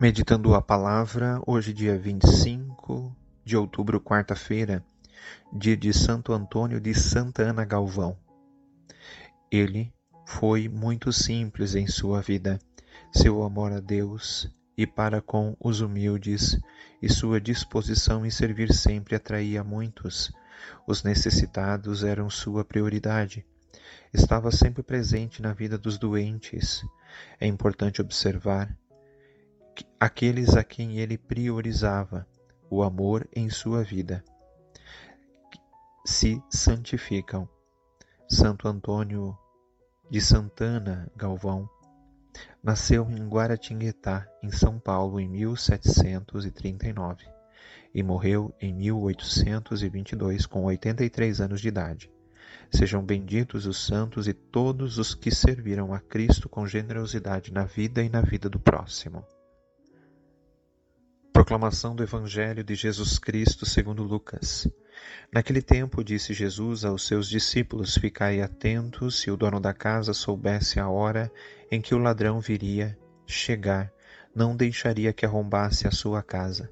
[0.00, 3.12] Meditando a palavra, hoje, dia 25
[3.44, 4.84] de outubro, quarta-feira,
[5.52, 8.16] dia de Santo Antônio de Santa Ana Galvão.
[9.50, 9.92] Ele
[10.24, 12.60] foi muito simples em sua vida,
[13.10, 16.56] seu amor a Deus e para com os humildes,
[17.02, 20.32] e sua disposição em servir sempre atraía muitos.
[20.86, 23.44] Os necessitados eram sua prioridade.
[24.14, 26.84] Estava sempre presente na vida dos doentes.
[27.40, 28.72] É importante observar
[29.98, 32.26] aqueles a quem ele priorizava
[32.70, 34.24] o amor em sua vida.
[36.04, 37.48] Se santificam.
[38.28, 39.36] Santo Antônio
[40.10, 41.68] de Santana Galvão
[42.62, 47.38] nasceu em Guaratinguetá, em São Paulo, em 1739
[47.94, 52.10] e morreu em 1822 com 83 anos de idade.
[52.70, 58.02] Sejam benditos os santos e todos os que serviram a Cristo com generosidade na vida
[58.02, 59.24] e na vida do próximo.
[61.38, 64.66] Proclamação do Evangelho de Jesus Cristo segundo Lucas.
[65.32, 70.80] Naquele tempo disse Jesus aos seus discípulos: Ficai atentos, se o dono da casa soubesse
[70.80, 71.30] a hora
[71.70, 73.92] em que o ladrão viria chegar,
[74.34, 76.68] não deixaria que arrombasse a sua casa.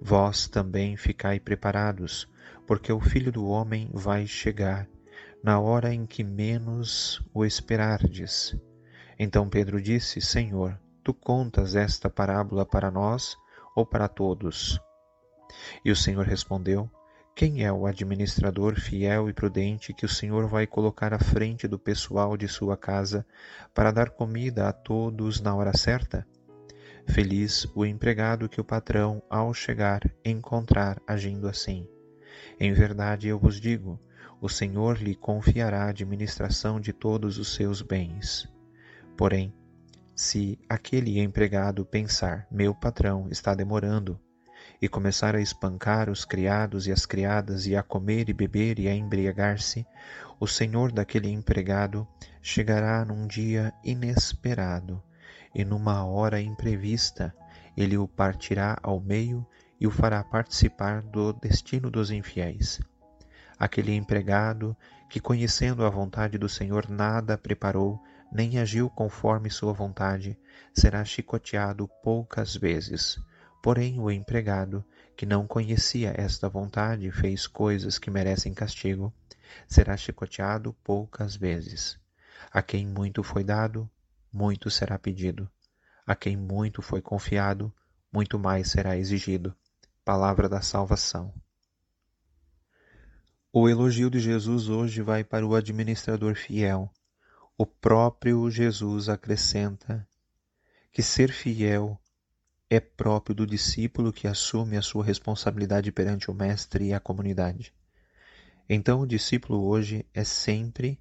[0.00, 2.26] Vós também ficai preparados,
[2.66, 4.88] porque o Filho do homem vai chegar
[5.44, 8.56] na hora em que menos o esperardes.
[9.18, 13.36] Então Pedro disse: Senhor, tu contas esta parábola para nós
[13.74, 14.80] ou para todos?
[15.84, 16.90] E o Senhor respondeu:
[17.34, 21.78] Quem é o administrador fiel e prudente que o Senhor vai colocar à frente do
[21.78, 23.26] pessoal de sua casa
[23.74, 26.26] para dar comida a todos na hora certa?
[27.06, 31.88] Feliz o empregado que o patrão, ao chegar, encontrar agindo assim.
[32.58, 34.00] Em verdade eu vos digo:
[34.40, 38.48] o Senhor lhe confiará a administração de todos os seus bens.
[39.16, 39.52] Porém,
[40.20, 44.20] se aquele empregado pensar, meu patrão está demorando,
[44.80, 48.86] e começar a espancar os criados e as criadas, e a comer e beber e
[48.86, 49.86] a embriagar-se,
[50.38, 52.06] o senhor daquele empregado
[52.42, 55.02] chegará num dia inesperado,
[55.54, 57.34] e numa hora imprevista,
[57.74, 59.44] ele o partirá ao meio
[59.80, 62.78] e o fará participar do destino dos infiéis.
[63.58, 64.76] Aquele empregado
[65.08, 67.98] que, conhecendo a vontade do Senhor, nada preparou,
[68.32, 70.38] nem agiu conforme sua vontade,
[70.72, 73.18] será chicoteado poucas vezes.
[73.62, 74.84] Porém, o empregado,
[75.16, 79.12] que não conhecia esta vontade e fez coisas que merecem castigo,
[79.68, 81.98] será chicoteado poucas vezes.
[82.50, 83.90] A quem muito foi dado,
[84.32, 85.50] muito será pedido.
[86.06, 87.72] A quem muito foi confiado,
[88.12, 89.54] muito mais será exigido.
[90.04, 91.32] Palavra da salvação.
[93.52, 96.90] O elogio de Jesus hoje vai para o administrador fiel,
[97.60, 100.08] o próprio Jesus acrescenta
[100.90, 102.00] que ser fiel
[102.70, 107.74] é próprio do discípulo que assume a sua responsabilidade perante o Mestre e a comunidade.
[108.66, 110.98] Então, o discípulo hoje é sempre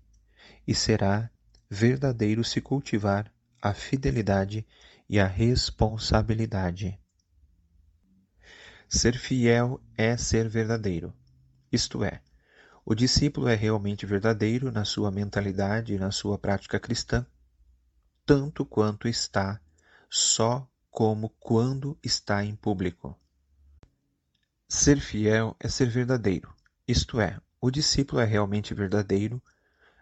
[0.67, 1.31] e será
[1.69, 4.67] verdadeiro se cultivar a fidelidade
[5.07, 6.99] e a responsabilidade.
[8.89, 11.13] Ser fiel é ser verdadeiro,
[11.71, 12.21] isto é,
[12.89, 17.23] o discípulo é realmente verdadeiro na sua mentalidade e na sua prática cristã,
[18.25, 19.61] tanto quanto está
[20.09, 23.15] só como quando está em público.
[24.67, 26.51] Ser fiel é ser verdadeiro,
[26.87, 29.39] isto é, o discípulo é realmente verdadeiro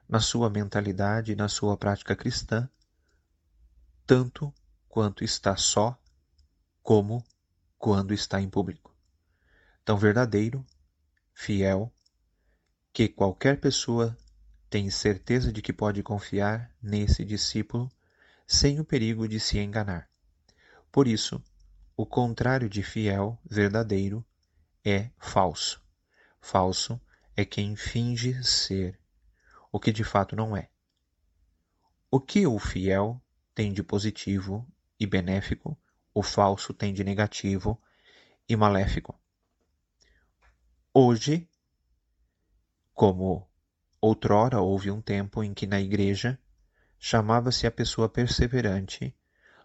[0.08, 2.70] na sua mentalidade e na sua prática cristã,
[4.06, 4.54] tanto
[4.88, 6.00] quanto está só
[6.82, 7.22] como
[7.78, 8.96] quando está em público.
[9.84, 10.66] Tão verdadeiro,
[11.34, 11.94] fiel,
[12.98, 14.18] que qualquer pessoa
[14.72, 17.92] tem certeza de que pode confiar nesse discípulo
[18.48, 20.10] sem o perigo de se enganar.
[20.92, 21.40] Por isso,
[21.96, 24.26] o contrário de fiel, verdadeiro,
[24.84, 25.80] é falso.
[26.42, 27.00] Falso
[27.36, 29.00] é quem finge ser,
[29.72, 30.68] o que de fato não é.
[32.10, 33.22] O que o fiel
[33.54, 34.68] tem de positivo
[35.00, 35.78] e benéfico,
[36.16, 37.80] o falso tem de negativo
[38.50, 39.14] e maléfico.
[40.92, 41.48] Hoje,
[42.98, 43.48] como
[44.02, 46.36] outrora houve um tempo em que na igreja
[46.98, 49.16] chamava-se a pessoa perseverante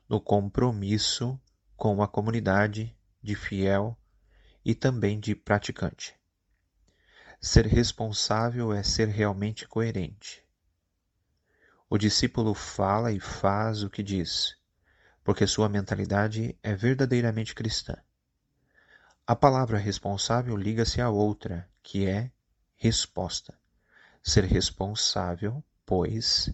[0.07, 1.41] no compromisso
[1.75, 3.97] com a comunidade de fiel
[4.63, 6.15] e também de praticante.
[7.41, 10.45] Ser responsável é ser realmente coerente.
[11.89, 14.59] O discípulo fala e faz o que diz,
[15.25, 17.97] porque sua mentalidade é verdadeiramente cristã.
[19.27, 22.31] A palavra responsável liga-se a outra, que é
[22.83, 23.57] resposta.
[24.21, 26.53] Ser responsável, pois,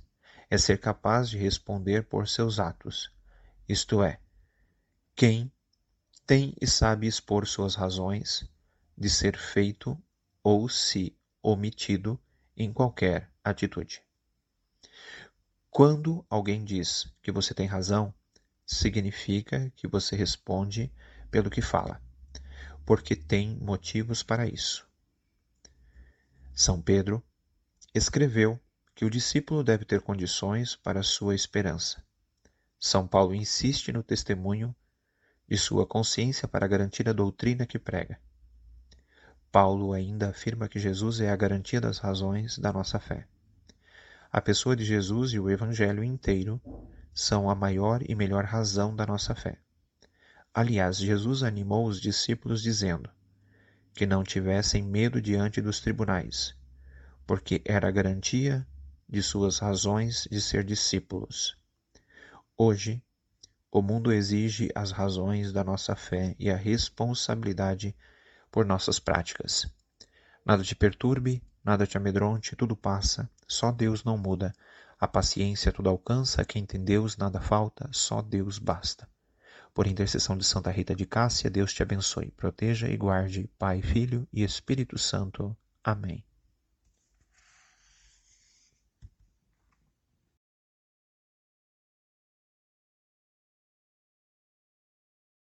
[0.51, 3.11] é ser capaz de responder por seus atos,
[3.67, 4.21] isto é,
[5.17, 5.51] quem
[6.27, 8.47] tem e sabe expor suas razões
[8.95, 9.99] de ser feito
[10.43, 12.21] ou se omitido
[12.55, 14.03] em qualquer atitude.
[15.71, 18.13] Quando alguém diz que você tem razão,
[18.67, 20.93] significa que você responde
[21.31, 22.03] pelo que fala,
[22.85, 24.88] porque tem motivos para isso.
[26.61, 27.23] São Pedro
[27.95, 28.59] escreveu
[28.93, 32.03] que o discípulo deve ter condições para sua esperança.
[32.81, 34.75] São Paulo insiste no testemunho
[35.49, 38.19] de sua consciência para garantir a doutrina que prega.
[39.53, 43.25] Paulo ainda afirma que Jesus é a garantia das razões da nossa fé.
[44.29, 46.61] A pessoa de Jesus e o Evangelho inteiro
[47.15, 49.61] são a maior e melhor razão da nossa fé.
[50.53, 53.09] Aliás, Jesus animou os discípulos dizendo
[53.99, 56.55] que não tivessem medo diante dos tribunais,
[57.27, 58.65] porque era garantia
[59.09, 61.59] de suas razões de ser discípulos.
[62.57, 63.03] Hoje,
[63.73, 67.93] o mundo exige as razões da nossa fé e a responsabilidade
[68.53, 69.67] por nossas práticas.
[70.47, 74.53] Nada te perturbe, nada te amedronte, tudo passa, só Deus não muda.
[75.01, 79.09] A paciência tudo alcança, quem tem Deus nada falta, só Deus basta.
[79.79, 84.27] Por intercessão de Santa Rita de Cássia, Deus te abençoe, proteja e guarde, Pai, Filho
[84.33, 85.57] e Espírito Santo.
[85.85, 86.25] Amém.